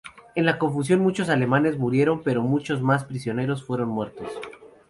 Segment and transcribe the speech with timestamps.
[0.33, 4.29] En la confusión, muchos alemanes murieron, pero muchos más prisioneros fueron muertos.